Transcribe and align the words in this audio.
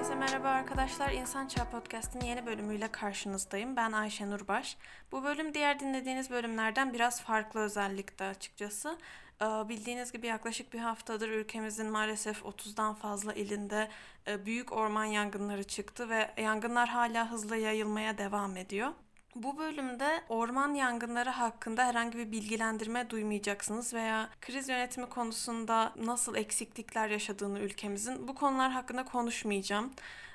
Herkese 0.00 0.18
merhaba 0.18 0.48
arkadaşlar. 0.48 1.12
İnsan 1.12 1.46
Çağ 1.46 1.70
Podcast'ın 1.70 2.20
yeni 2.20 2.46
bölümüyle 2.46 2.88
karşınızdayım. 2.88 3.76
Ben 3.76 3.92
Ayşe 3.92 4.30
Nurbaş. 4.30 4.76
Bu 5.12 5.24
bölüm 5.24 5.54
diğer 5.54 5.80
dinlediğiniz 5.80 6.30
bölümlerden 6.30 6.92
biraz 6.92 7.22
farklı 7.22 7.60
özellikte 7.60 8.24
açıkçası. 8.24 8.98
Ee, 9.42 9.44
bildiğiniz 9.44 10.12
gibi 10.12 10.26
yaklaşık 10.26 10.72
bir 10.72 10.78
haftadır 10.78 11.28
ülkemizin 11.28 11.90
maalesef 11.90 12.42
30'dan 12.42 12.94
fazla 12.94 13.32
ilinde 13.32 13.88
e, 14.26 14.46
büyük 14.46 14.72
orman 14.72 15.04
yangınları 15.04 15.64
çıktı 15.64 16.08
ve 16.08 16.30
yangınlar 16.36 16.88
hala 16.88 17.30
hızla 17.30 17.56
yayılmaya 17.56 18.18
devam 18.18 18.56
ediyor. 18.56 18.92
Bu 19.34 19.58
bölümde 19.58 20.22
orman 20.28 20.74
yangınları 20.74 21.30
hakkında 21.30 21.86
herhangi 21.86 22.18
bir 22.18 22.32
bilgilendirme 22.32 23.10
duymayacaksınız 23.10 23.94
veya 23.94 24.28
kriz 24.40 24.68
yönetimi 24.68 25.08
konusunda 25.08 25.92
nasıl 25.96 26.36
eksiklikler 26.36 27.08
yaşadığını 27.10 27.58
ülkemizin 27.60 28.28
bu 28.28 28.34
konular 28.34 28.70
hakkında 28.70 29.04
konuşmayacağım. 29.04 29.92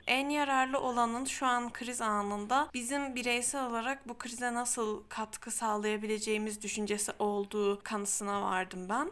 En 0.08 0.30
yararlı 0.30 0.80
olanın 0.80 1.26
şu 1.26 1.45
an 1.45 1.73
kriz 1.73 2.02
anında 2.02 2.67
bizim 2.73 3.16
bireysel 3.16 3.66
olarak 3.66 4.09
bu 4.09 4.17
krize 4.17 4.53
nasıl 4.53 5.03
katkı 5.09 5.52
sağlayabileceğimiz 5.52 6.62
düşüncesi 6.62 7.12
olduğu 7.20 7.84
kanısına 7.84 8.41
vardım 8.41 8.89
ben. 8.89 9.12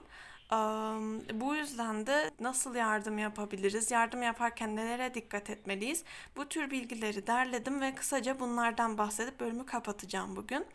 Bu 1.33 1.55
yüzden 1.55 2.07
de 2.07 2.31
nasıl 2.39 2.75
yardım 2.75 3.17
yapabiliriz, 3.17 3.91
yardım 3.91 4.23
yaparken 4.23 4.75
nelere 4.75 5.13
dikkat 5.13 5.49
etmeliyiz? 5.49 6.03
Bu 6.35 6.49
tür 6.49 6.71
bilgileri 6.71 7.27
derledim 7.27 7.81
ve 7.81 7.95
kısaca 7.95 8.39
bunlardan 8.39 8.97
bahsedip 8.97 9.39
bölümü 9.39 9.65
kapatacağım 9.65 10.35
bugün. 10.35 10.65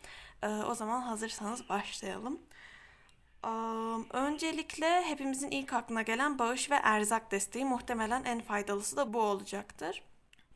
O 0.67 0.75
zaman 0.75 1.01
hazırsanız 1.01 1.69
başlayalım. 1.69 2.39
Öncelikle 4.09 5.01
hepimizin 5.01 5.51
ilk 5.51 5.73
aklına 5.73 6.01
gelen 6.01 6.39
bağış 6.39 6.71
ve 6.71 6.75
erzak 6.75 7.31
desteği 7.31 7.65
muhtemelen 7.65 8.23
en 8.23 8.41
faydalısı 8.41 8.97
da 8.97 9.13
bu 9.13 9.21
olacaktır. 9.21 10.03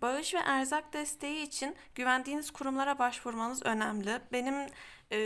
Bağış 0.02 0.34
ve 0.34 0.40
erzak 0.40 0.94
desteği 0.94 1.44
için 1.44 1.76
güvendiğiniz 1.96 2.52
kurumlara 2.52 3.00
başvurmanız 3.00 3.64
önemli. 3.66 4.22
Benim 4.32 4.56
e, 5.12 5.18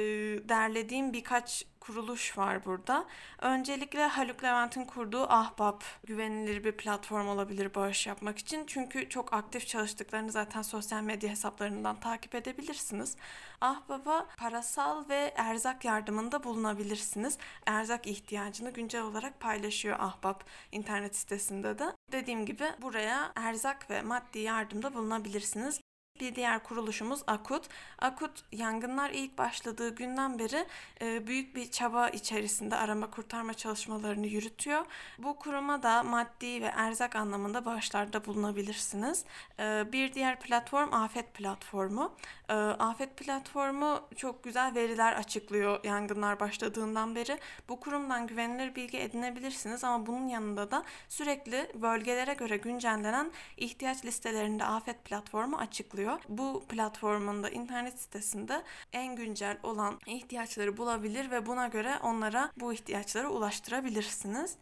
derlediğim 0.49 1.13
birkaç 1.13 1.65
kuruluş 1.87 2.37
var 2.37 2.65
burada. 2.65 3.05
Öncelikle 3.41 4.07
Haluk 4.07 4.43
Levent'in 4.43 4.85
kurduğu 4.85 5.31
Ahbap 5.31 5.83
güvenilir 6.03 6.63
bir 6.63 6.71
platform 6.71 7.27
olabilir 7.27 7.75
bağış 7.75 8.07
yapmak 8.07 8.37
için. 8.37 8.63
Çünkü 8.67 9.09
çok 9.09 9.33
aktif 9.33 9.67
çalıştıklarını 9.67 10.31
zaten 10.31 10.61
sosyal 10.61 11.01
medya 11.01 11.29
hesaplarından 11.29 11.99
takip 11.99 12.35
edebilirsiniz. 12.35 13.15
Ahbap'a 13.61 14.27
parasal 14.37 15.09
ve 15.09 15.33
erzak 15.35 15.85
yardımında 15.85 16.43
bulunabilirsiniz. 16.43 17.37
Erzak 17.65 18.07
ihtiyacını 18.07 18.69
güncel 18.69 19.01
olarak 19.01 19.39
paylaşıyor 19.39 19.99
Ahbap 19.99 20.43
internet 20.71 21.15
sitesinde 21.15 21.79
de. 21.79 21.95
Dediğim 22.11 22.45
gibi 22.45 22.65
buraya 22.81 23.31
erzak 23.35 23.89
ve 23.89 24.01
maddi 24.01 24.39
yardımda 24.39 24.93
bulunabilirsiniz. 24.93 25.81
Bir 26.19 26.35
diğer 26.35 26.63
kuruluşumuz 26.63 27.21
Akut. 27.27 27.67
Akut 27.99 28.43
yangınlar 28.51 29.09
ilk 29.09 29.37
başladığı 29.37 29.95
günden 29.95 30.39
beri 30.39 30.65
e, 31.01 31.27
büyük 31.27 31.55
bir 31.55 31.71
çaba 31.71 32.09
içerisinde 32.09 32.75
arama 32.75 33.09
kurtarma 33.11 33.53
çalışmalarını 33.53 34.27
yürütüyor. 34.27 34.85
Bu 35.17 35.35
kuruma 35.35 35.83
da 35.83 36.03
maddi 36.03 36.61
ve 36.61 36.65
erzak 36.65 37.15
anlamında 37.15 37.65
bağışlarda 37.65 38.25
bulunabilirsiniz. 38.25 39.25
E, 39.59 39.91
bir 39.91 40.13
diğer 40.13 40.39
platform 40.39 40.93
Afet 40.93 41.33
Platformu. 41.33 42.13
E, 42.49 42.53
Afet 42.53 43.17
Platformu 43.17 44.01
çok 44.15 44.43
güzel 44.43 44.75
veriler 44.75 45.13
açıklıyor 45.13 45.83
yangınlar 45.83 46.39
başladığından 46.39 47.15
beri. 47.15 47.39
Bu 47.69 47.79
kurumdan 47.79 48.27
güvenilir 48.27 48.75
bilgi 48.75 48.97
edinebilirsiniz 48.97 49.83
ama 49.83 50.05
bunun 50.05 50.27
yanında 50.27 50.71
da 50.71 50.83
sürekli 51.09 51.71
bölgelere 51.81 52.33
göre 52.33 52.57
güncellenen 52.57 53.31
ihtiyaç 53.57 54.05
listelerinde 54.05 54.63
Afet 54.65 55.05
Platformu 55.05 55.57
açıklıyor 55.57 56.06
oluyor. 56.07 56.21
Bu 56.29 56.65
platformunda 56.67 57.49
internet 57.49 57.99
sitesinde 57.99 58.63
en 58.93 59.15
güncel 59.15 59.57
olan 59.63 59.99
ihtiyaçları 60.05 60.77
bulabilir 60.77 61.31
ve 61.31 61.45
buna 61.45 61.67
göre 61.67 61.99
onlara 62.03 62.51
bu 62.57 62.73
ihtiyaçları 62.73 63.29
ulaştırabilirsiniz. 63.29 64.57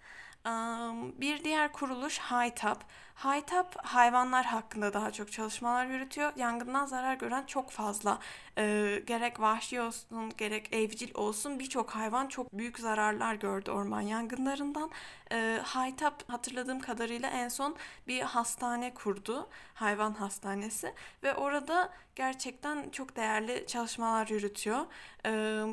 Bir 1.20 1.44
diğer 1.44 1.72
kuruluş 1.72 2.20
HITAP. 2.20 2.84
HITAP 3.16 3.76
hayvanlar 3.86 4.46
hakkında 4.46 4.94
daha 4.94 5.12
çok 5.12 5.32
çalışmalar 5.32 5.86
yürütüyor. 5.86 6.32
Yangından 6.36 6.86
zarar 6.86 7.14
gören 7.14 7.46
çok 7.46 7.72
fazla 7.72 8.20
e, 8.58 9.02
gerek 9.08 9.40
vahşi 9.40 9.82
olsun 9.82 10.34
gerek 10.38 10.74
evcil 10.74 11.12
olsun 11.14 11.60
birçok 11.60 11.90
hayvan 11.90 12.28
çok 12.28 12.54
büyük 12.54 12.80
zararlar 12.80 13.36
gördü 13.36 13.72
orman 13.72 14.02
yangınlarından. 14.02 14.90
E, 15.32 15.60
HITAP 15.76 16.30
hatırladığım 16.30 16.80
kadarıyla 16.80 17.30
en 17.30 17.48
son 17.48 17.76
bir 18.08 18.22
hastane 18.22 18.94
kurdu. 18.94 19.50
Hayvan 19.74 20.14
hastanesi 20.14 20.94
ve 21.24 21.36
orada 21.36 21.90
gerçekten 22.16 22.90
çok 22.90 23.16
değerli 23.16 23.66
çalışmalar 23.68 24.28
yürütüyor. 24.28 24.86
E, 25.26 25.30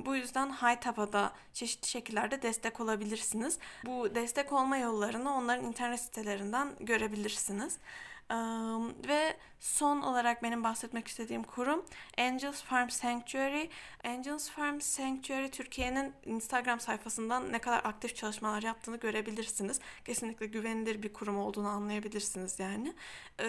bu 0.07 0.17
yüzden 0.17 0.53
HITAP'a 0.53 1.13
da 1.13 1.33
çeşitli 1.53 1.89
şekillerde 1.89 2.43
destek 2.43 2.81
olabilirsiniz. 2.81 3.59
Bu 3.87 4.15
destek 4.15 4.53
olma 4.53 4.77
yollarını 4.77 5.35
onların 5.35 5.65
internet 5.65 6.01
sitelerinden 6.01 6.69
görebilirsiniz. 6.81 7.32
Um, 8.31 8.95
ve 9.09 9.37
son 9.61 10.01
olarak 10.01 10.43
benim 10.43 10.65
bahsetmek 10.65 11.09
istediğim 11.09 11.43
kurum 11.43 11.85
Angels 12.19 12.63
Farm 12.63 12.89
Sanctuary. 12.89 13.69
Angels 14.05 14.51
Farm 14.51 14.81
Sanctuary 14.81 15.49
Türkiye'nin 15.49 16.13
Instagram 16.25 16.81
sayfasından 16.81 17.53
ne 17.53 17.59
kadar 17.59 17.81
aktif 17.85 18.17
çalışmalar 18.17 18.63
yaptığını 18.63 18.97
görebilirsiniz. 18.97 19.81
Kesinlikle 20.05 20.47
güvenilir 20.47 21.03
bir 21.03 21.13
kurum 21.13 21.39
olduğunu 21.39 21.69
anlayabilirsiniz 21.69 22.61
yani. 22.61 22.95
Ee, 23.41 23.47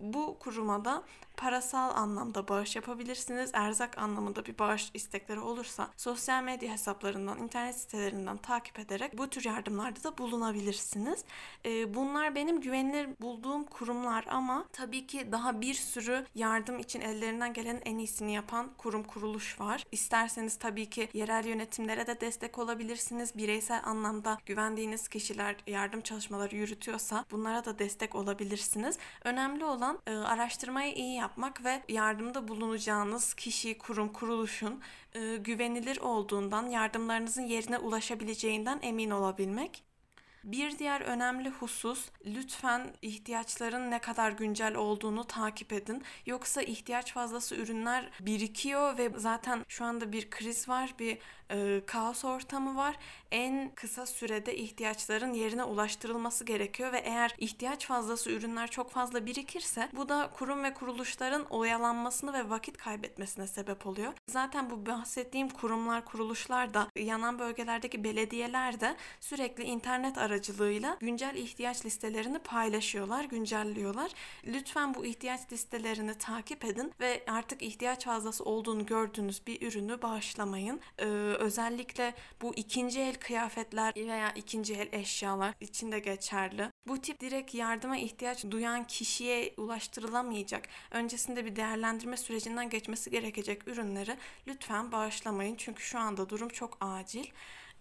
bu 0.00 0.38
kuruma 0.38 0.84
da 0.84 1.02
parasal 1.42 1.96
anlamda 1.96 2.48
bağış 2.48 2.76
yapabilirsiniz. 2.76 3.50
Erzak 3.52 3.98
anlamında 3.98 4.46
bir 4.46 4.58
bağış 4.58 4.90
istekleri 4.94 5.40
olursa 5.40 5.88
sosyal 5.96 6.42
medya 6.42 6.72
hesaplarından, 6.72 7.38
internet 7.38 7.76
sitelerinden 7.76 8.36
takip 8.36 8.78
ederek 8.78 9.18
bu 9.18 9.30
tür 9.30 9.44
yardımlarda 9.44 10.04
da 10.04 10.18
bulunabilirsiniz. 10.18 11.24
Ee, 11.64 11.94
bunlar 11.94 12.34
benim 12.34 12.60
güvenilir 12.60 13.08
bulduğum 13.20 13.64
kurumlar 13.64 14.24
ama 14.28 14.64
tabii 14.72 15.06
ki 15.06 15.32
daha 15.32 15.60
bir 15.60 15.74
sürü 15.74 16.26
yardım 16.34 16.78
için 16.78 17.00
ellerinden 17.00 17.52
gelen 17.52 17.80
en 17.84 17.98
iyisini 17.98 18.34
yapan 18.34 18.70
kurum 18.78 19.02
kuruluş 19.02 19.60
var. 19.60 19.84
İsterseniz 19.92 20.56
tabii 20.56 20.90
ki 20.90 21.08
yerel 21.14 21.46
yönetimlere 21.46 22.06
de 22.06 22.20
destek 22.20 22.58
olabilirsiniz. 22.58 23.36
Bireysel 23.36 23.80
anlamda 23.84 24.38
güvendiğiniz 24.46 25.08
kişiler 25.08 25.56
yardım 25.66 26.00
çalışmaları 26.00 26.56
yürütüyorsa 26.56 27.24
bunlara 27.30 27.64
da 27.64 27.78
destek 27.78 28.14
olabilirsiniz. 28.14 28.98
Önemli 29.24 29.64
olan 29.64 29.98
e, 30.06 30.14
araştırmayı 30.14 30.94
iyi 30.94 31.14
yapmak 31.14 31.31
ve 31.64 31.82
yardımda 31.88 32.48
bulunacağınız 32.48 33.34
kişi, 33.34 33.78
kurum, 33.78 34.12
kuruluşun 34.12 34.80
e, 35.14 35.36
güvenilir 35.36 36.00
olduğundan, 36.00 36.68
yardımlarınızın 36.68 37.42
yerine 37.42 37.78
ulaşabileceğinden 37.78 38.78
emin 38.82 39.10
olabilmek. 39.10 39.91
Bir 40.44 40.78
diğer 40.78 41.00
önemli 41.00 41.50
husus 41.50 42.08
lütfen 42.26 42.94
ihtiyaçların 43.02 43.90
ne 43.90 43.98
kadar 43.98 44.32
güncel 44.32 44.74
olduğunu 44.74 45.24
takip 45.24 45.72
edin. 45.72 46.02
Yoksa 46.26 46.62
ihtiyaç 46.62 47.12
fazlası 47.12 47.54
ürünler 47.54 48.10
birikiyor 48.20 48.98
ve 48.98 49.10
zaten 49.16 49.64
şu 49.68 49.84
anda 49.84 50.12
bir 50.12 50.30
kriz 50.30 50.68
var, 50.68 50.94
bir 50.98 51.18
e, 51.50 51.82
kaos 51.86 52.24
ortamı 52.24 52.76
var. 52.76 52.96
En 53.30 53.72
kısa 53.74 54.06
sürede 54.06 54.56
ihtiyaçların 54.56 55.32
yerine 55.32 55.64
ulaştırılması 55.64 56.44
gerekiyor 56.44 56.92
ve 56.92 56.98
eğer 56.98 57.34
ihtiyaç 57.38 57.86
fazlası 57.86 58.30
ürünler 58.30 58.70
çok 58.70 58.90
fazla 58.90 59.26
birikirse 59.26 59.88
bu 59.92 60.08
da 60.08 60.30
kurum 60.34 60.64
ve 60.64 60.74
kuruluşların 60.74 61.44
oyalanmasını 61.44 62.32
ve 62.32 62.50
vakit 62.50 62.76
kaybetmesine 62.76 63.46
sebep 63.46 63.86
oluyor. 63.86 64.12
Zaten 64.28 64.70
bu 64.70 64.86
bahsettiğim 64.86 65.48
kurumlar, 65.48 66.04
kuruluşlar 66.04 66.74
da 66.74 66.88
yanan 66.96 67.38
bölgelerdeki 67.38 68.04
belediyeler 68.04 68.80
de 68.80 68.96
sürekli 69.20 69.64
internet 69.64 70.18
aracılığıyla 70.18 70.31
güncel 71.00 71.34
ihtiyaç 71.34 71.86
listelerini 71.86 72.38
paylaşıyorlar, 72.38 73.24
güncelliyorlar. 73.24 74.10
Lütfen 74.46 74.94
bu 74.94 75.06
ihtiyaç 75.06 75.52
listelerini 75.52 76.18
takip 76.18 76.64
edin 76.64 76.92
ve 77.00 77.24
artık 77.26 77.62
ihtiyaç 77.62 78.04
fazlası 78.04 78.44
olduğunu 78.44 78.86
gördüğünüz 78.86 79.46
bir 79.46 79.62
ürünü 79.62 80.02
bağışlamayın. 80.02 80.80
Ee, 80.98 81.04
özellikle 81.38 82.14
bu 82.42 82.54
ikinci 82.54 83.00
el 83.00 83.14
kıyafetler 83.14 83.94
veya 83.96 84.32
ikinci 84.32 84.74
el 84.74 84.88
eşyalar 84.92 85.54
için 85.60 85.92
de 85.92 85.98
geçerli. 85.98 86.70
Bu 86.88 87.00
tip 87.00 87.20
direkt 87.20 87.54
yardıma 87.54 87.96
ihtiyaç 87.96 88.44
duyan 88.50 88.86
kişiye 88.86 89.54
ulaştırılamayacak, 89.56 90.68
öncesinde 90.90 91.44
bir 91.44 91.56
değerlendirme 91.56 92.16
sürecinden 92.16 92.70
geçmesi 92.70 93.10
gerekecek 93.10 93.68
ürünleri 93.68 94.16
lütfen 94.46 94.92
bağışlamayın. 94.92 95.54
Çünkü 95.56 95.82
şu 95.82 95.98
anda 95.98 96.28
durum 96.28 96.48
çok 96.48 96.78
acil. 96.80 97.24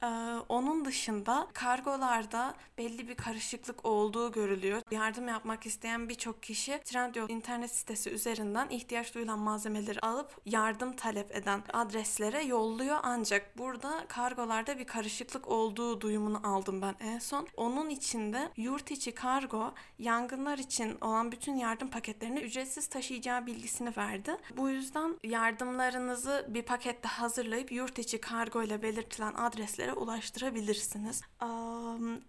Ee, 0.03 0.07
onun 0.50 0.86
dışında 0.86 1.48
kargolarda 1.53 2.53
belli 2.77 3.07
bir 3.07 3.15
karışıklık 3.15 3.86
olduğu 3.86 4.31
görülüyor. 4.31 4.81
Yardım 4.92 5.27
yapmak 5.27 5.65
isteyen 5.65 6.09
birçok 6.09 6.44
kişi 6.44 6.80
Trendyol 6.86 7.30
internet 7.30 7.71
sitesi 7.71 8.09
üzerinden 8.09 8.69
ihtiyaç 8.69 9.15
duyulan 9.15 9.39
malzemeleri 9.39 10.00
alıp 10.00 10.30
yardım 10.45 10.95
talep 10.95 11.36
eden 11.36 11.63
adreslere 11.74 12.44
yolluyor. 12.44 12.98
Ancak 13.03 13.57
burada 13.57 14.06
kargolarda 14.07 14.80
bir 14.80 14.86
karışıklık 14.86 15.48
olduğu 15.48 16.01
duyumunu 16.01 16.39
aldım 16.44 16.81
ben 16.81 16.95
en 17.00 17.19
son. 17.19 17.47
Onun 17.57 17.89
içinde 17.89 18.50
yurt 18.57 18.92
içi 18.92 19.12
kargo 19.12 19.74
yangınlar 20.00 20.57
için 20.57 20.97
olan 21.01 21.31
bütün 21.31 21.56
yardım 21.56 21.88
paketlerini 21.88 22.39
ücretsiz 22.39 22.88
taşıyacağı 22.88 23.45
bilgisini 23.45 23.97
verdi. 23.97 24.38
Bu 24.57 24.69
yüzden 24.69 25.15
yardımlarınızı 25.24 26.45
bir 26.50 26.62
pakette 26.62 27.07
hazırlayıp 27.07 27.71
yurt 27.71 28.00
içi 28.00 28.21
kargo 28.21 28.63
ile 28.63 28.81
belirtilen 28.81 29.33
adreslere 29.33 29.90
ulaştırabilirsiniz. 29.93 31.21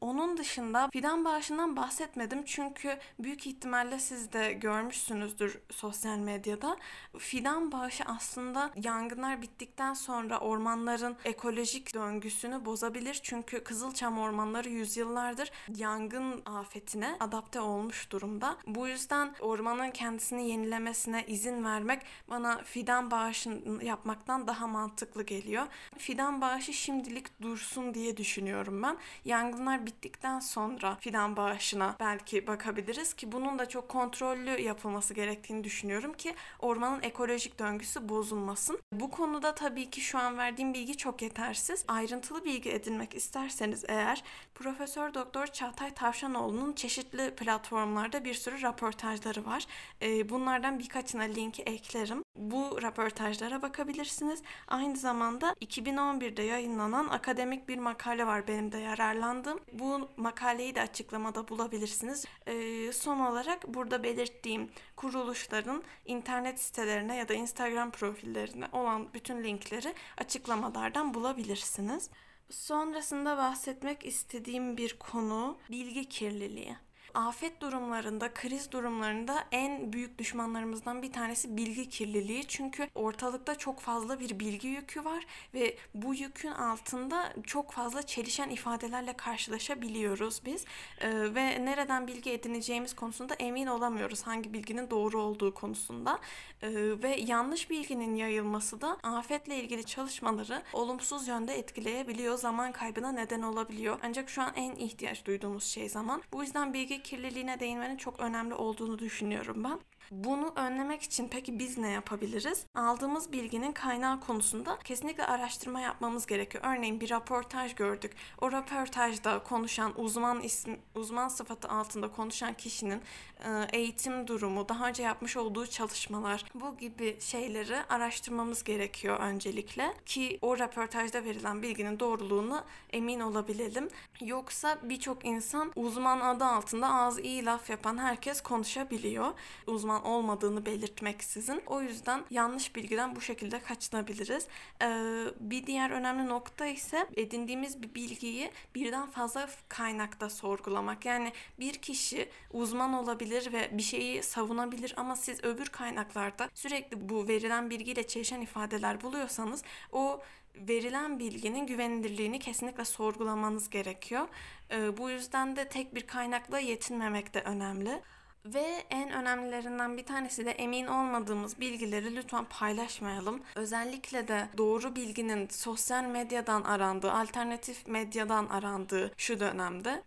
Onun 0.00 0.36
dışında 0.36 0.88
fidan 0.92 1.24
bağışından 1.24 1.76
bahsetmedim 1.76 2.42
çünkü 2.44 2.98
büyük 3.18 3.46
ihtimalle 3.46 3.98
siz 3.98 4.32
de 4.32 4.52
görmüşsünüzdür 4.52 5.60
sosyal 5.70 6.18
medyada. 6.18 6.76
Fidan 7.18 7.72
bağışı 7.72 8.04
aslında 8.06 8.70
yangınlar 8.76 9.42
bittikten 9.42 9.94
sonra 9.94 10.38
ormanların 10.38 11.16
ekolojik 11.24 11.94
döngüsünü 11.94 12.64
bozabilir. 12.64 13.20
Çünkü 13.22 13.64
Kızılçam 13.64 14.18
ormanları 14.18 14.68
yüzyıllardır 14.68 15.50
yangın 15.68 16.42
afetine 16.46 17.16
adapte 17.20 17.60
olmuş 17.60 18.10
durumda. 18.10 18.56
Bu 18.66 18.88
yüzden 18.88 19.34
ormanın 19.40 19.90
kendisini 19.90 20.48
yenilemesine 20.50 21.24
izin 21.26 21.64
vermek 21.64 22.02
bana 22.30 22.62
fidan 22.64 23.10
bağışını 23.10 23.84
yapmaktan 23.84 24.46
daha 24.46 24.66
mantıklı 24.66 25.22
geliyor. 25.22 25.66
Fidan 25.98 26.40
bağışı 26.40 26.72
şimdilik 26.72 27.40
dursun 27.52 27.94
diye 27.94 28.16
düşünüyorum 28.16 28.82
ben. 28.82 28.96
Yangınlar 29.24 29.86
bittikten 29.86 30.40
sonra 30.40 30.96
fidan 31.00 31.36
bağışına 31.36 31.96
belki 32.00 32.46
bakabiliriz 32.46 33.14
ki 33.14 33.32
bunun 33.32 33.58
da 33.58 33.68
çok 33.68 33.88
kontrollü 33.88 34.60
yapılması 34.60 35.14
gerektiğini 35.14 35.64
düşünüyorum 35.64 36.12
ki 36.12 36.34
ormanın 36.58 37.02
ekolojik 37.02 37.58
döngüsü 37.58 38.08
bozulmasın. 38.08 38.78
Bu 38.92 39.10
konuda 39.10 39.54
tabii 39.54 39.90
ki 39.90 40.00
şu 40.00 40.18
an 40.18 40.38
verdiğim 40.38 40.74
bilgi 40.74 40.96
çok 40.96 41.22
yetersiz. 41.22 41.84
Ayrıntılı 41.88 42.44
bilgi 42.44 42.70
edinmek 42.70 43.14
isterseniz 43.14 43.84
eğer 43.88 44.24
Profesör 44.54 45.14
Doktor 45.14 45.46
Çağatay 45.46 45.94
Tavşanoğlu'nun 45.94 46.72
çeşitli 46.72 47.34
platformlarda 47.34 48.24
bir 48.24 48.34
sürü 48.34 48.62
röportajları 48.62 49.44
var. 49.46 49.66
Ee, 50.02 50.28
bunlardan 50.28 50.78
birkaçına 50.78 51.22
linki 51.22 51.62
eklerim. 51.62 52.21
Bu 52.36 52.82
röportajlara 52.82 53.62
bakabilirsiniz. 53.62 54.42
Aynı 54.68 54.96
zamanda 54.96 55.54
2011'de 55.60 56.42
yayınlanan 56.42 57.08
akademik 57.08 57.68
bir 57.68 57.78
makale 57.78 58.26
var 58.26 58.48
benim 58.48 58.72
de 58.72 58.78
yararlandığım. 58.78 59.60
Bu 59.72 60.08
makaleyi 60.16 60.74
de 60.74 60.80
açıklamada 60.80 61.48
bulabilirsiniz. 61.48 62.24
Ee, 62.46 62.92
son 62.92 63.20
olarak 63.20 63.68
burada 63.68 64.02
belirttiğim 64.02 64.70
kuruluşların 64.96 65.82
internet 66.04 66.60
sitelerine 66.60 67.16
ya 67.16 67.28
da 67.28 67.34
Instagram 67.34 67.90
profillerine 67.90 68.66
olan 68.72 69.14
bütün 69.14 69.44
linkleri 69.44 69.94
açıklamalardan 70.18 71.14
bulabilirsiniz. 71.14 72.10
Sonrasında 72.50 73.36
bahsetmek 73.36 74.06
istediğim 74.06 74.76
bir 74.76 74.98
konu 74.98 75.58
bilgi 75.70 76.08
kirliliği 76.08 76.76
afet 77.14 77.60
durumlarında, 77.60 78.34
kriz 78.34 78.72
durumlarında 78.72 79.44
en 79.52 79.92
büyük 79.92 80.18
düşmanlarımızdan 80.18 81.02
bir 81.02 81.12
tanesi 81.12 81.56
bilgi 81.56 81.88
kirliliği. 81.88 82.44
Çünkü 82.48 82.88
ortalıkta 82.94 83.54
çok 83.54 83.80
fazla 83.80 84.20
bir 84.20 84.40
bilgi 84.40 84.68
yükü 84.68 85.04
var 85.04 85.26
ve 85.54 85.76
bu 85.94 86.14
yükün 86.14 86.50
altında 86.50 87.32
çok 87.46 87.72
fazla 87.72 88.02
çelişen 88.02 88.48
ifadelerle 88.50 89.12
karşılaşabiliyoruz 89.12 90.40
biz. 90.44 90.64
Ee, 91.00 91.34
ve 91.34 91.64
nereden 91.64 92.06
bilgi 92.06 92.30
edineceğimiz 92.30 92.94
konusunda 92.96 93.34
emin 93.34 93.66
olamıyoruz 93.66 94.22
hangi 94.22 94.52
bilginin 94.52 94.90
doğru 94.90 95.22
olduğu 95.22 95.54
konusunda. 95.54 96.18
Ee, 96.62 96.70
ve 97.02 97.16
yanlış 97.26 97.70
bilginin 97.70 98.14
yayılması 98.14 98.80
da 98.80 98.96
afetle 99.02 99.56
ilgili 99.56 99.84
çalışmaları 99.84 100.62
olumsuz 100.72 101.28
yönde 101.28 101.58
etkileyebiliyor, 101.58 102.38
zaman 102.38 102.72
kaybına 102.72 103.12
neden 103.12 103.42
olabiliyor. 103.42 103.98
Ancak 104.02 104.30
şu 104.30 104.42
an 104.42 104.52
en 104.56 104.76
ihtiyaç 104.76 105.24
duyduğumuz 105.24 105.64
şey 105.64 105.88
zaman. 105.88 106.22
Bu 106.32 106.42
yüzden 106.42 106.74
bilgi 106.74 107.01
kirliliğine 107.02 107.60
değinmenin 107.60 107.96
çok 107.96 108.20
önemli 108.20 108.54
olduğunu 108.54 108.98
düşünüyorum 108.98 109.64
ben. 109.64 109.80
Bunu 110.12 110.52
önlemek 110.56 111.02
için 111.02 111.28
peki 111.28 111.58
biz 111.58 111.78
ne 111.78 111.90
yapabiliriz? 111.90 112.66
Aldığımız 112.74 113.32
bilginin 113.32 113.72
kaynağı 113.72 114.20
konusunda 114.20 114.78
kesinlikle 114.84 115.26
araştırma 115.26 115.80
yapmamız 115.80 116.26
gerekiyor. 116.26 116.64
Örneğin 116.66 117.00
bir 117.00 117.10
röportaj 117.10 117.74
gördük. 117.74 118.12
O 118.40 118.52
röportajda 118.52 119.42
konuşan 119.42 120.00
uzman 120.00 120.40
isim, 120.40 120.78
uzman 120.94 121.28
sıfatı 121.28 121.68
altında 121.68 122.10
konuşan 122.10 122.54
kişinin 122.54 123.00
e, 123.44 123.66
eğitim 123.72 124.26
durumu, 124.26 124.68
daha 124.68 124.88
önce 124.88 125.02
yapmış 125.02 125.36
olduğu 125.36 125.66
çalışmalar, 125.66 126.44
bu 126.54 126.76
gibi 126.76 127.20
şeyleri 127.20 127.76
araştırmamız 127.88 128.64
gerekiyor 128.64 129.20
öncelikle 129.20 129.94
ki 130.06 130.38
o 130.42 130.58
röportajda 130.58 131.24
verilen 131.24 131.62
bilginin 131.62 132.00
doğruluğunu 132.00 132.64
emin 132.90 133.20
olabilelim. 133.20 133.88
Yoksa 134.20 134.78
birçok 134.82 135.24
insan 135.24 135.72
uzman 135.76 136.20
adı 136.20 136.44
altında 136.44 136.94
ağzı 136.94 137.20
iyi 137.20 137.44
laf 137.44 137.70
yapan 137.70 137.98
herkes 137.98 138.40
konuşabiliyor. 138.40 139.32
Uzman 139.66 140.01
olmadığını 140.02 140.66
belirtmeksizin. 140.66 141.62
O 141.66 141.82
yüzden 141.82 142.24
yanlış 142.30 142.76
bilgiden 142.76 143.16
bu 143.16 143.20
şekilde 143.20 143.60
kaçınabiliriz. 143.60 144.46
Ee, 144.82 145.24
bir 145.40 145.66
diğer 145.66 145.90
önemli 145.90 146.26
nokta 146.26 146.66
ise 146.66 147.06
edindiğimiz 147.16 147.82
bir 147.82 147.94
bilgiyi 147.94 148.50
birden 148.74 149.06
fazla 149.06 149.48
kaynakta 149.68 150.30
sorgulamak. 150.30 151.04
Yani 151.04 151.32
bir 151.58 151.74
kişi 151.74 152.28
uzman 152.52 152.92
olabilir 152.92 153.52
ve 153.52 153.70
bir 153.72 153.82
şeyi 153.82 154.22
savunabilir 154.22 154.94
ama 154.96 155.16
siz 155.16 155.44
öbür 155.44 155.66
kaynaklarda 155.66 156.50
sürekli 156.54 157.08
bu 157.08 157.28
verilen 157.28 157.70
bilgiyle 157.70 158.06
çelişen 158.06 158.40
ifadeler 158.40 159.00
buluyorsanız 159.00 159.62
o 159.92 160.20
verilen 160.56 161.18
bilginin 161.18 161.66
güvenilirliğini 161.66 162.38
kesinlikle 162.38 162.84
sorgulamanız 162.84 163.70
gerekiyor. 163.70 164.28
Ee, 164.70 164.96
bu 164.98 165.10
yüzden 165.10 165.56
de 165.56 165.68
tek 165.68 165.94
bir 165.94 166.06
kaynakla 166.06 166.58
yetinmemek 166.58 167.34
de 167.34 167.40
önemli. 167.40 168.02
Ve 168.44 168.84
en 168.90 169.10
önemlilerinden 169.10 169.96
bir 169.96 170.04
tanesi 170.04 170.46
de 170.46 170.50
emin 170.50 170.86
olmadığımız 170.86 171.60
bilgileri 171.60 172.16
lütfen 172.16 172.44
paylaşmayalım. 172.44 173.42
Özellikle 173.54 174.28
de 174.28 174.48
doğru 174.58 174.96
bilginin 174.96 175.48
sosyal 175.48 176.04
medyadan 176.04 176.62
arandığı, 176.62 177.12
alternatif 177.12 177.86
medyadan 177.86 178.46
arandığı 178.46 179.12
şu 179.16 179.40
dönemde 179.40 180.02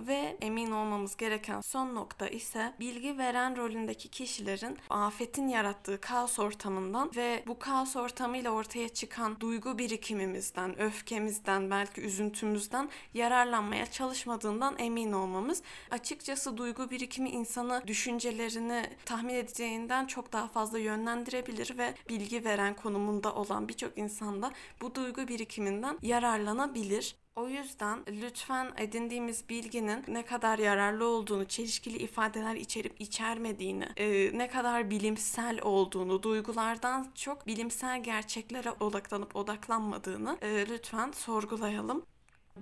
ve 0.00 0.36
emin 0.40 0.70
olmamız 0.70 1.16
gereken 1.16 1.60
son 1.60 1.94
nokta 1.94 2.28
ise 2.28 2.74
bilgi 2.80 3.18
veren 3.18 3.56
rolündeki 3.56 4.08
kişilerin 4.08 4.78
afetin 4.90 5.48
yarattığı 5.48 6.00
kaos 6.00 6.38
ortamından 6.38 7.10
ve 7.16 7.42
bu 7.46 7.58
kaos 7.58 7.96
ortamıyla 7.96 8.50
ortaya 8.50 8.88
çıkan 8.88 9.40
duygu 9.40 9.78
birikimimizden, 9.78 10.80
öfkemizden, 10.80 11.70
belki 11.70 12.00
üzüntümüzden 12.00 12.90
yararlanmaya 13.14 13.86
çalışmadığından 13.86 14.74
emin 14.78 15.12
olmamız. 15.12 15.62
Açıkçası 15.90 16.56
duygu 16.56 16.90
birikimi 16.90 17.30
insanı 17.30 17.82
düşüncelerini 17.86 18.90
tahmin 19.04 19.34
edeceğinden 19.34 20.06
çok 20.06 20.32
daha 20.32 20.48
fazla 20.48 20.78
yönlendirebilir 20.78 21.78
ve 21.78 21.94
bilgi 22.08 22.44
veren 22.44 22.74
konumunda 22.74 23.34
olan 23.34 23.68
birçok 23.68 23.98
insanda 23.98 24.52
bu 24.80 24.94
duygu 24.94 25.28
birikiminden 25.28 25.98
yararlanabilir. 26.02 27.25
O 27.36 27.48
yüzden 27.48 28.04
lütfen 28.08 28.72
edindiğimiz 28.76 29.48
bilginin 29.48 30.04
ne 30.08 30.24
kadar 30.24 30.58
yararlı 30.58 31.06
olduğunu, 31.06 31.44
çelişkili 31.44 31.98
ifadeler 31.98 32.54
içerip 32.54 33.00
içermediğini, 33.00 33.84
e, 33.96 34.38
ne 34.38 34.48
kadar 34.48 34.90
bilimsel 34.90 35.60
olduğunu, 35.62 36.22
duygulardan 36.22 37.12
çok 37.14 37.46
bilimsel 37.46 38.02
gerçeklere 38.02 38.70
odaklanıp 38.80 39.36
odaklanmadığını 39.36 40.38
e, 40.42 40.66
lütfen 40.68 41.10
sorgulayalım. 41.10 42.06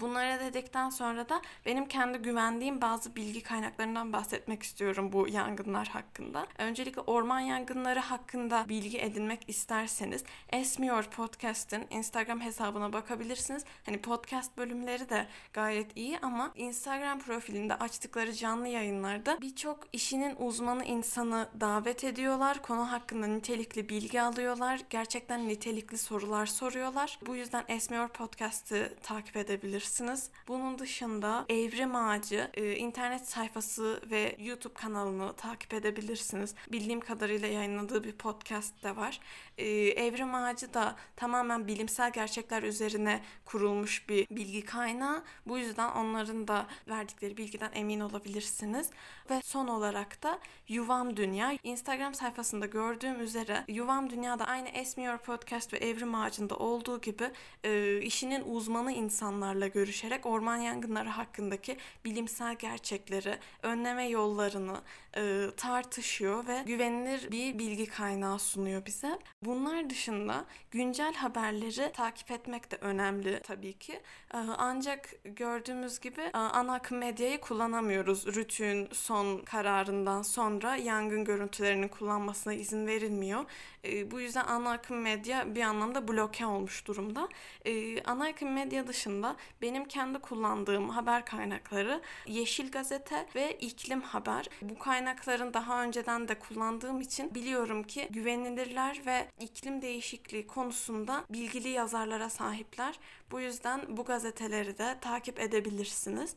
Bunları 0.00 0.40
dedikten 0.40 0.90
sonra 0.90 1.28
da 1.28 1.42
benim 1.66 1.88
kendi 1.88 2.18
güvendiğim 2.18 2.80
bazı 2.80 3.16
bilgi 3.16 3.42
kaynaklarından 3.42 4.12
bahsetmek 4.12 4.62
istiyorum 4.62 5.12
bu 5.12 5.28
yangınlar 5.28 5.88
hakkında. 5.88 6.46
Öncelikle 6.58 7.00
orman 7.00 7.40
yangınları 7.40 8.00
hakkında 8.00 8.64
bilgi 8.68 8.98
edinmek 8.98 9.48
isterseniz 9.48 10.24
Esmiyor 10.52 11.04
Podcast'ın 11.04 11.84
Instagram 11.90 12.40
hesabına 12.40 12.92
bakabilirsiniz. 12.92 13.64
Hani 13.86 14.00
podcast 14.00 14.56
bölümleri 14.56 15.08
de 15.08 15.26
gayet 15.52 15.96
iyi 15.96 16.18
ama 16.18 16.52
Instagram 16.54 17.18
profilinde 17.20 17.74
açtıkları 17.74 18.32
canlı 18.32 18.68
yayınlarda 18.68 19.38
birçok 19.40 19.78
işinin 19.92 20.36
uzmanı 20.38 20.84
insanı 20.84 21.48
davet 21.60 22.04
ediyorlar. 22.04 22.62
Konu 22.62 22.92
hakkında 22.92 23.26
nitelikli 23.26 23.88
bilgi 23.88 24.22
alıyorlar. 24.22 24.80
Gerçekten 24.90 25.48
nitelikli 25.48 25.98
sorular 25.98 26.46
soruyorlar. 26.46 27.18
Bu 27.26 27.36
yüzden 27.36 27.64
Esmiyor 27.68 28.08
Podcast'ı 28.08 28.94
takip 29.02 29.36
edebilirsiniz 29.36 29.83
edebilirsiniz. 29.84 30.30
Bunun 30.48 30.78
dışında 30.78 31.44
Evrim 31.48 31.96
Ağacı 31.96 32.50
e, 32.54 32.76
internet 32.76 33.28
sayfası 33.28 34.00
ve 34.10 34.36
YouTube 34.38 34.74
kanalını 34.74 35.32
takip 35.32 35.74
edebilirsiniz. 35.74 36.54
Bildiğim 36.72 37.00
kadarıyla 37.00 37.48
yayınladığı 37.48 38.04
bir 38.04 38.12
podcast 38.12 38.82
de 38.82 38.96
var. 38.96 39.20
E, 39.58 39.66
Evrim 39.88 40.34
Ağacı 40.34 40.74
da 40.74 40.96
tamamen 41.16 41.66
bilimsel 41.66 42.12
gerçekler 42.12 42.62
üzerine 42.62 43.20
kurulmuş 43.44 44.08
bir 44.08 44.26
bilgi 44.30 44.64
kaynağı. 44.64 45.22
Bu 45.46 45.58
yüzden 45.58 45.88
onların 45.88 46.48
da 46.48 46.66
verdikleri 46.88 47.36
bilgiden 47.36 47.70
emin 47.74 48.00
olabilirsiniz. 48.00 48.90
Ve 49.30 49.40
son 49.44 49.68
olarak 49.68 50.22
da 50.22 50.38
Yuvam 50.68 51.16
Dünya. 51.16 51.52
Instagram 51.62 52.14
sayfasında 52.14 52.66
gördüğüm 52.66 53.20
üzere 53.20 53.64
Yuvam 53.68 54.10
Dünya'da 54.10 54.44
aynı 54.44 54.68
Esmiyor 54.68 55.18
Podcast 55.18 55.72
ve 55.72 55.78
Evrim 55.78 56.14
Ağacı'nda 56.14 56.56
olduğu 56.56 57.00
gibi 57.00 57.30
e, 57.64 58.00
işinin 58.00 58.42
uzmanı 58.46 58.92
insanlarla 58.92 59.68
görüşerek 59.74 60.26
orman 60.26 60.56
yangınları 60.56 61.08
hakkındaki 61.08 61.76
bilimsel 62.04 62.54
gerçekleri, 62.54 63.38
önleme 63.62 64.08
yollarını 64.08 64.80
e, 65.16 65.46
tartışıyor 65.56 66.46
ve 66.46 66.62
güvenilir 66.66 67.30
bir 67.30 67.58
bilgi 67.58 67.86
kaynağı 67.86 68.38
sunuyor 68.38 68.86
bize. 68.86 69.18
Bunlar 69.42 69.90
dışında 69.90 70.44
güncel 70.70 71.14
haberleri 71.14 71.92
takip 71.92 72.30
etmek 72.30 72.70
de 72.70 72.76
önemli 72.76 73.40
tabii 73.42 73.72
ki. 73.72 73.92
E, 74.34 74.38
ancak 74.58 75.10
gördüğümüz 75.24 76.00
gibi 76.00 76.20
e, 76.20 76.38
ana 76.38 76.74
akım 76.74 76.98
medyayı 76.98 77.40
kullanamıyoruz. 77.40 78.26
Rütün 78.26 78.88
son 78.92 79.38
kararından 79.38 80.22
sonra 80.22 80.76
yangın 80.76 81.24
görüntülerinin 81.24 81.88
kullanmasına 81.88 82.52
izin 82.52 82.86
verilmiyor. 82.86 83.44
E, 83.84 84.10
bu 84.10 84.20
yüzden 84.20 84.44
ana 84.44 84.70
akım 84.70 85.00
medya 85.00 85.54
bir 85.54 85.62
anlamda 85.62 86.08
bloke 86.08 86.46
olmuş 86.46 86.86
durumda. 86.86 87.28
E, 87.64 88.02
ana 88.02 88.26
akım 88.26 88.52
medya 88.52 88.86
dışında 88.86 89.36
benim 89.62 89.84
kendi 89.84 90.18
kullandığım 90.18 90.88
haber 90.88 91.24
kaynakları 91.24 92.02
Yeşil 92.26 92.70
Gazete 92.70 93.26
ve 93.34 93.58
İklim 93.58 94.00
Haber. 94.00 94.48
Bu 94.62 94.78
kaynakların 95.04 95.54
daha 95.54 95.82
önceden 95.82 96.28
de 96.28 96.38
kullandığım 96.38 97.00
için 97.00 97.34
biliyorum 97.34 97.82
ki 97.82 98.08
güvenilirler 98.10 99.02
ve 99.06 99.28
iklim 99.40 99.82
değişikliği 99.82 100.46
konusunda 100.46 101.24
bilgili 101.30 101.68
yazarlara 101.68 102.30
sahipler. 102.30 102.98
Bu 103.30 103.40
yüzden 103.40 103.96
bu 103.96 104.04
gazeteleri 104.04 104.78
de 104.78 104.98
takip 105.00 105.40
edebilirsiniz. 105.40 106.36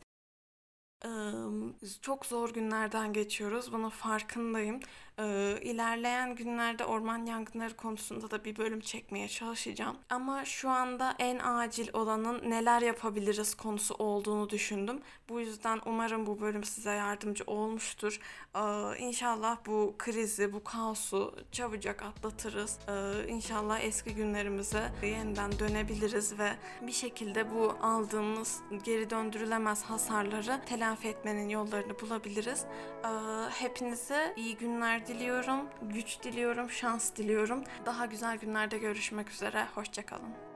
Çok 2.02 2.26
zor 2.26 2.50
günlerden 2.50 3.12
geçiyoruz. 3.12 3.72
Bunun 3.72 3.90
farkındayım. 3.90 4.80
Ee, 5.20 5.58
ilerleyen 5.62 6.34
günlerde 6.34 6.84
orman 6.84 7.26
yangınları 7.26 7.76
konusunda 7.76 8.30
da 8.30 8.44
bir 8.44 8.56
bölüm 8.56 8.80
çekmeye 8.80 9.28
çalışacağım. 9.28 9.96
Ama 10.10 10.44
şu 10.44 10.70
anda 10.70 11.14
en 11.18 11.38
acil 11.38 11.88
olanın 11.92 12.50
neler 12.50 12.82
yapabiliriz 12.82 13.54
konusu 13.54 13.94
olduğunu 13.94 14.50
düşündüm. 14.50 15.00
Bu 15.28 15.40
yüzden 15.40 15.80
umarım 15.86 16.26
bu 16.26 16.40
bölüm 16.40 16.64
size 16.64 16.90
yardımcı 16.90 17.44
olmuştur. 17.46 18.20
Ee, 18.56 18.98
inşallah 18.98 19.56
bu 19.66 19.94
krizi, 19.98 20.52
bu 20.52 20.64
kaosu 20.64 21.34
çabucak 21.52 22.02
atlatırız. 22.02 22.78
Ee, 22.88 23.28
inşallah 23.28 23.80
eski 23.80 24.14
günlerimize 24.14 24.92
yeniden 25.02 25.58
dönebiliriz 25.58 26.38
ve 26.38 26.50
bir 26.82 26.92
şekilde 26.92 27.54
bu 27.54 27.76
aldığımız 27.82 28.60
geri 28.84 29.10
döndürülemez 29.10 29.82
hasarları 29.84 30.60
telafi 30.66 31.08
etmenin 31.08 31.48
yollarını 31.48 32.00
bulabiliriz. 32.00 32.64
Ee, 33.04 33.08
hepinize 33.50 34.34
iyi 34.36 34.56
günler 34.56 35.07
diliyorum, 35.08 35.60
güç 35.82 36.22
diliyorum, 36.22 36.70
şans 36.70 37.16
diliyorum. 37.16 37.64
Daha 37.86 38.06
güzel 38.06 38.38
günlerde 38.38 38.78
görüşmek 38.78 39.30
üzere. 39.30 39.66
Hoşçakalın. 39.74 40.47